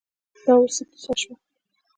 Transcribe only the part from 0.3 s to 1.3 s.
دا اوس څه کیسه